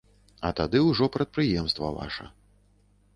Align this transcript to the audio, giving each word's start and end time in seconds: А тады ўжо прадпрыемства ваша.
А 0.47 0.49
тады 0.59 0.79
ўжо 0.85 1.09
прадпрыемства 1.15 1.91
ваша. 1.99 2.25